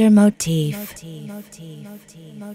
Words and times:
by 0.00 0.06
Mr. 0.06 0.14
Motif. 0.14 0.74
No 2.38 2.54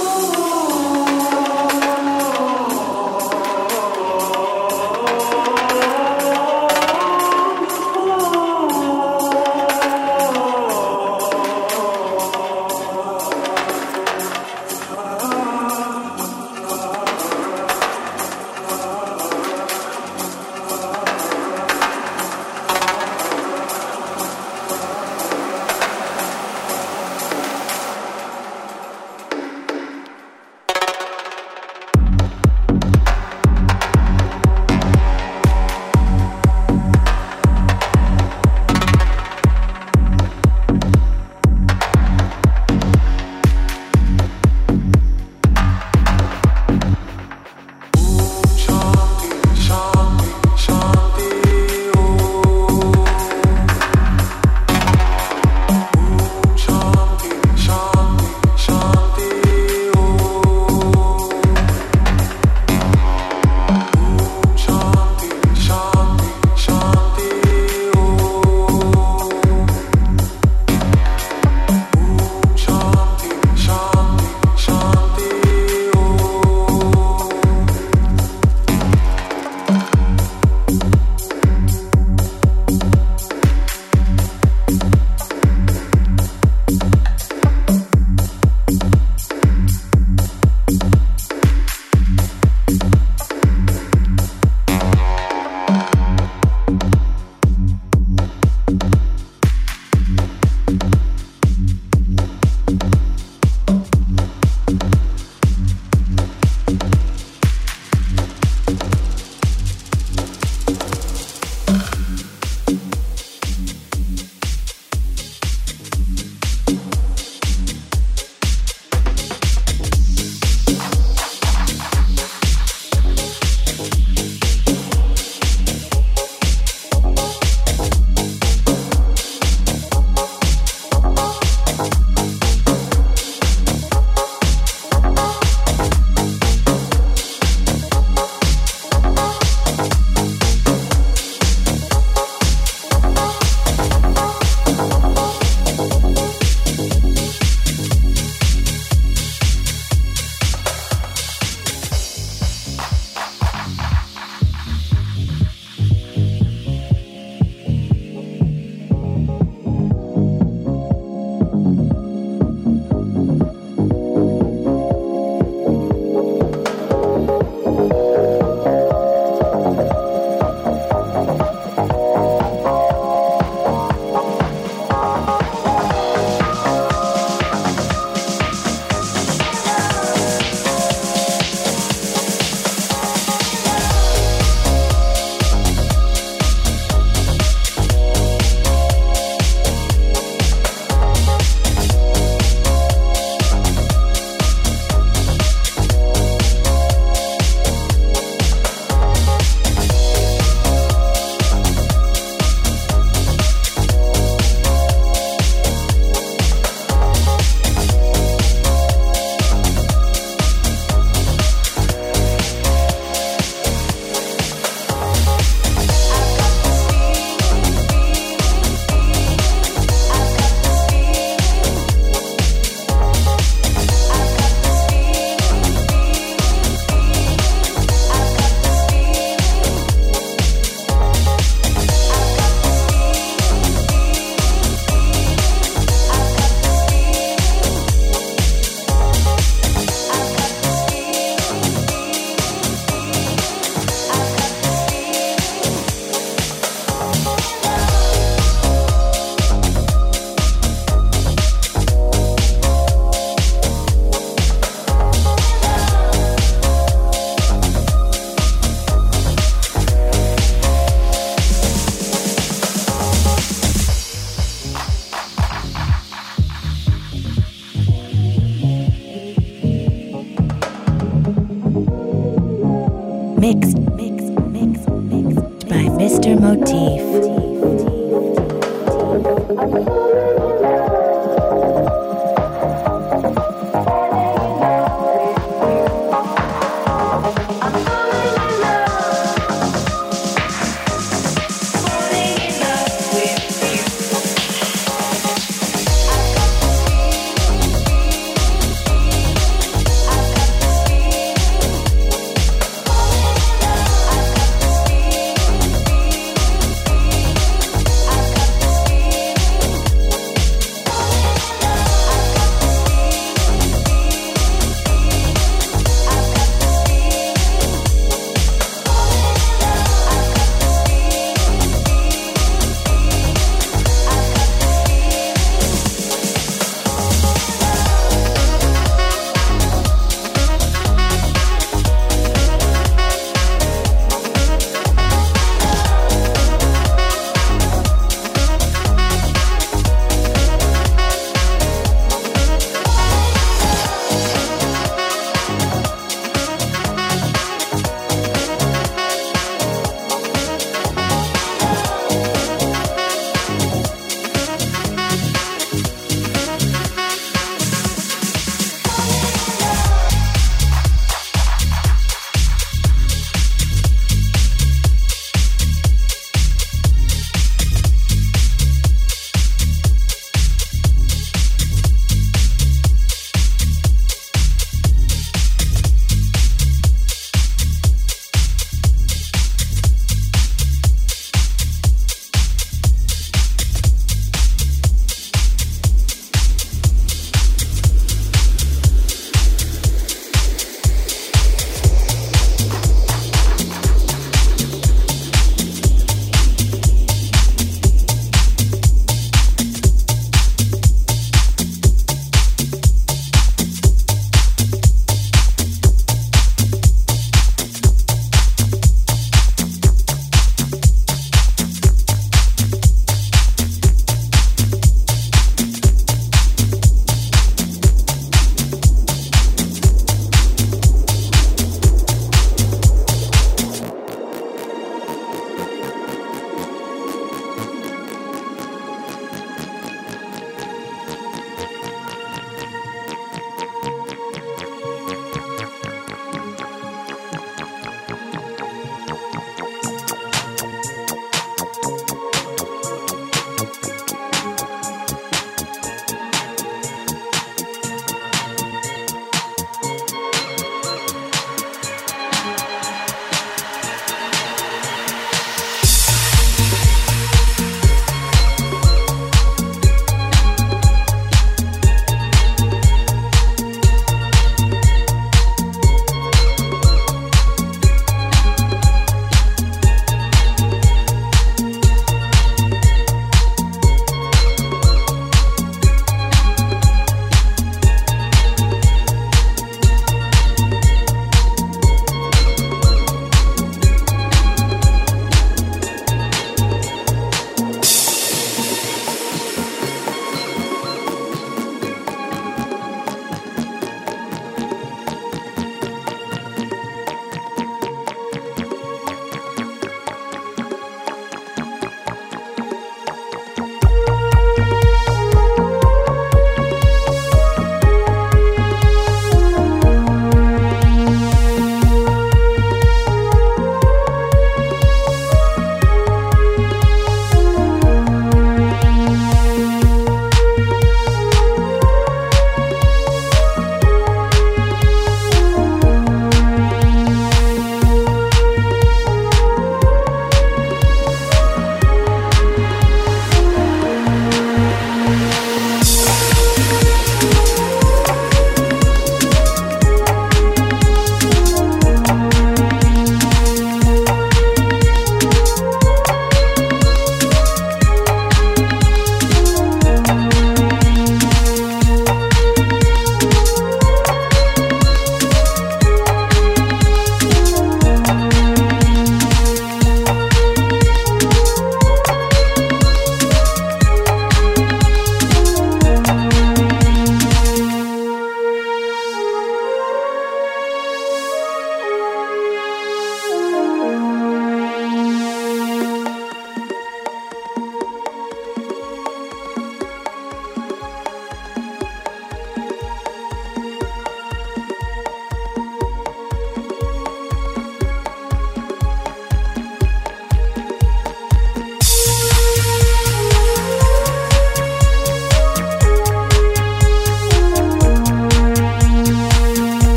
Ooh. 0.00 0.57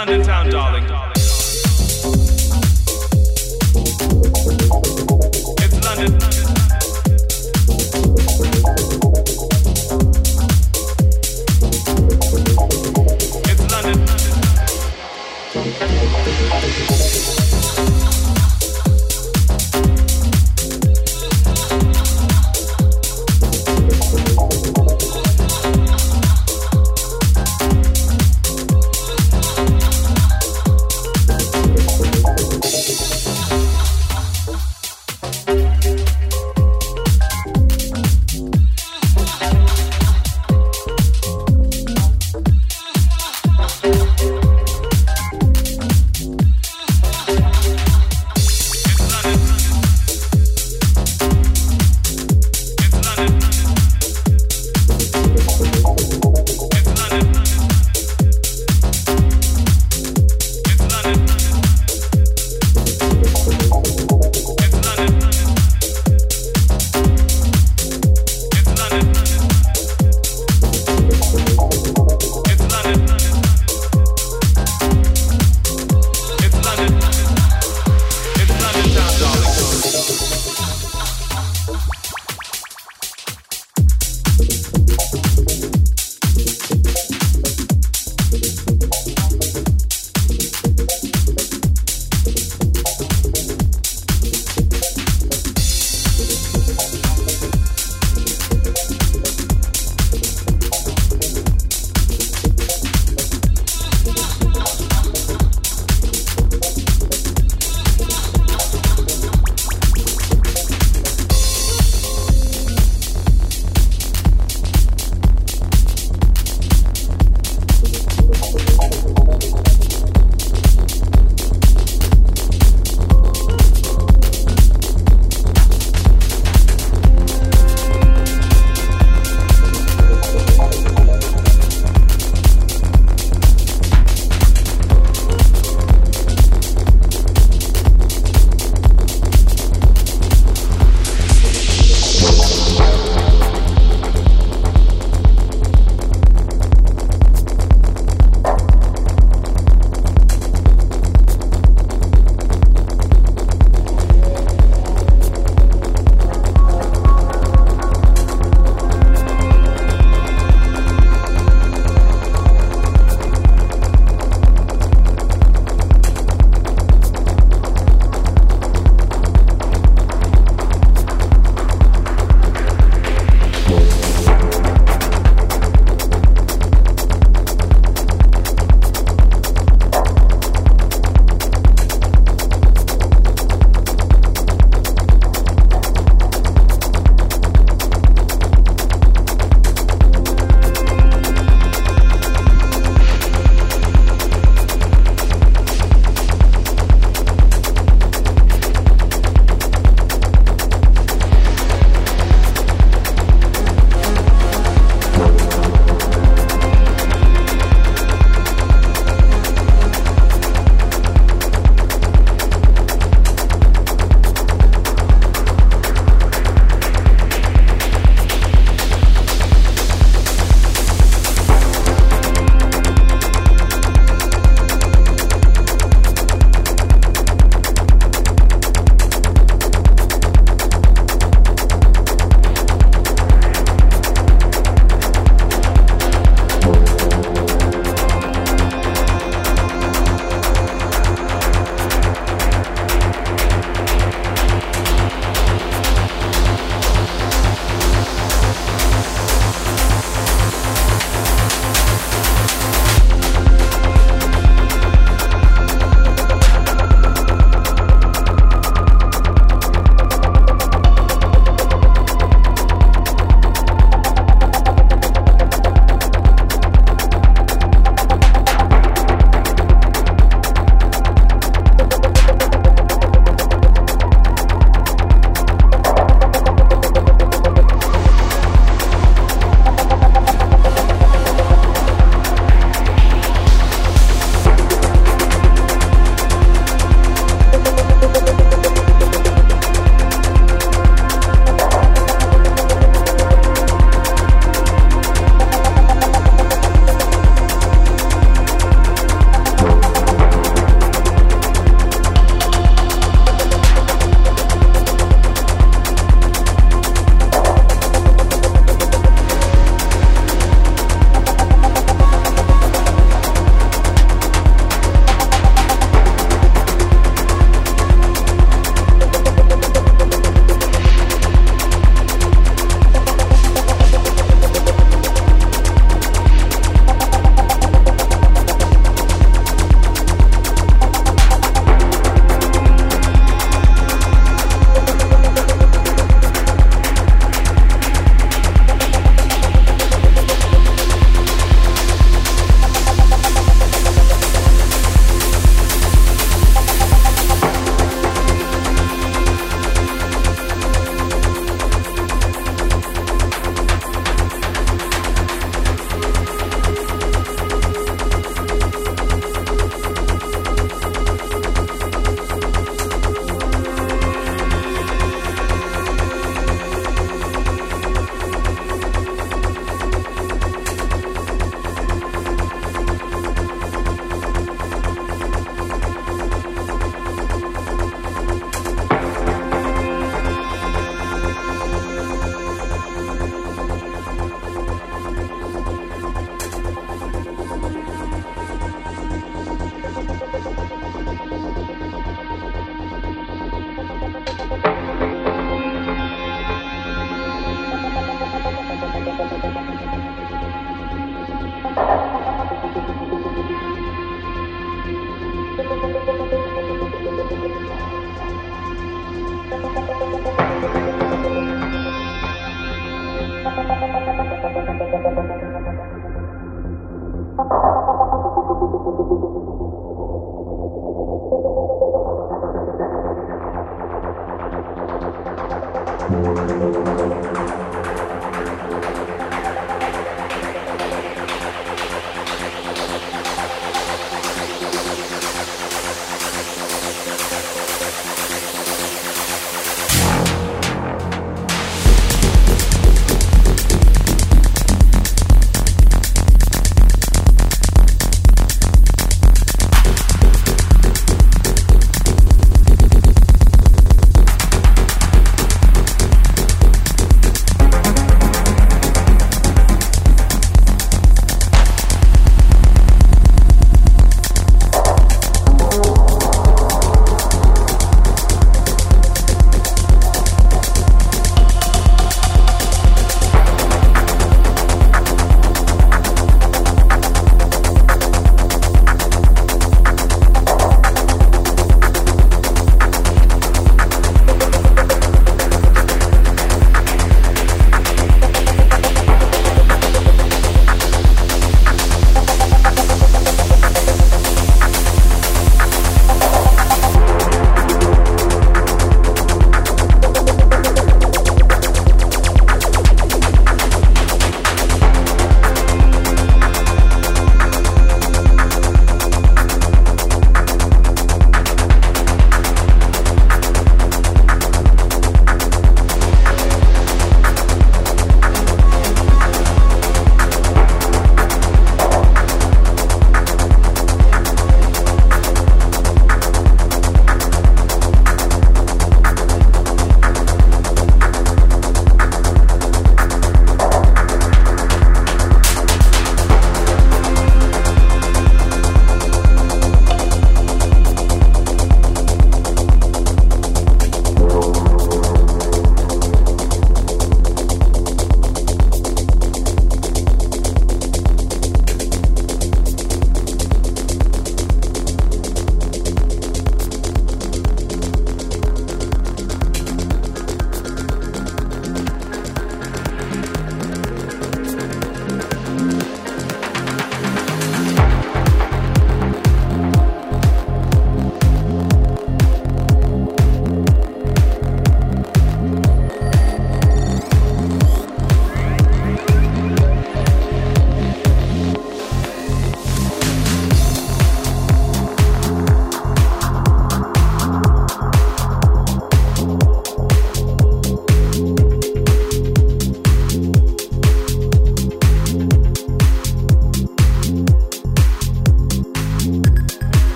London 0.00 0.22
town, 0.22 0.48
darling. 0.48 1.09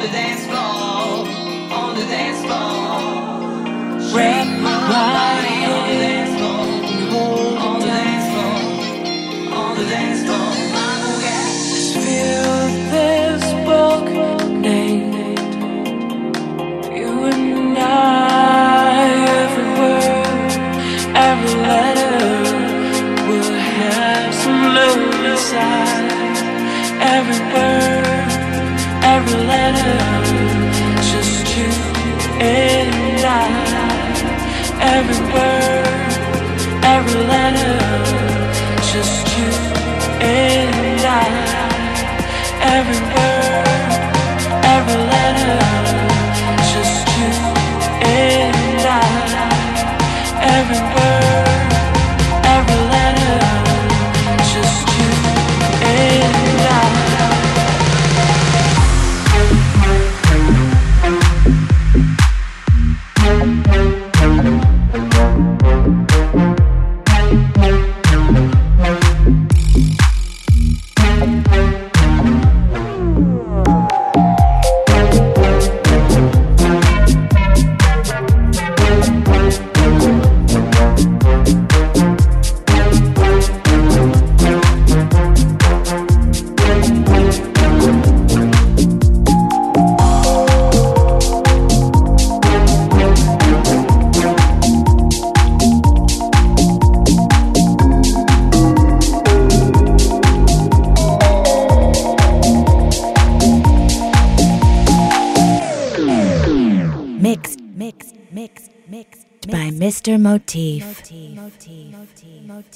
On 0.00 0.06
the 0.06 0.12
dance 0.12 0.46
floor, 0.46 1.28
on 1.78 1.94
the 1.94 2.06
dance 2.06 2.40
floor. 2.46 2.89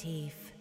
Mixed, 0.03 0.54